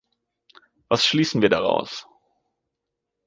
Was 0.89 1.05
schließen 1.05 1.43
wir 1.43 1.49
daraus? 1.49 2.07